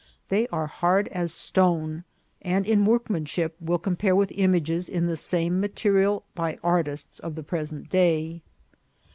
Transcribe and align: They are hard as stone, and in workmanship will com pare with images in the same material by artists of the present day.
They 0.29 0.47
are 0.47 0.65
hard 0.65 1.09
as 1.09 1.31
stone, 1.31 2.05
and 2.41 2.65
in 2.65 2.85
workmanship 2.87 3.55
will 3.61 3.77
com 3.77 3.95
pare 3.95 4.15
with 4.15 4.31
images 4.33 4.89
in 4.89 5.05
the 5.05 5.15
same 5.15 5.59
material 5.59 6.23
by 6.33 6.57
artists 6.63 7.19
of 7.19 7.35
the 7.35 7.43
present 7.43 7.87
day. 7.87 8.41